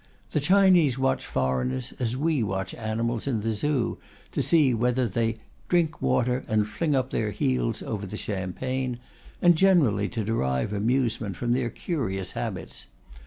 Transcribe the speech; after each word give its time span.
The 0.31 0.39
Chinese 0.39 0.97
watch 0.97 1.23
foreigners 1.27 1.93
as 1.99 2.17
we 2.17 2.41
watch 2.41 2.73
animals 2.73 3.27
in 3.27 3.41
the 3.41 3.51
Zoo, 3.51 3.99
to 4.31 4.41
see 4.41 4.73
whether 4.73 5.07
they 5.07 5.37
"drink 5.69 6.01
water 6.01 6.41
and 6.47 6.67
fling 6.67 6.95
up 6.95 7.11
their 7.11 7.29
heels 7.29 7.83
over 7.83 8.07
the 8.07 8.17
champaign," 8.17 8.97
and 9.43 9.55
generally 9.55 10.09
to 10.09 10.23
derive 10.23 10.73
amusement 10.73 11.35
from 11.35 11.53
their 11.53 11.69
curious 11.69 12.31
habits. 12.31 12.87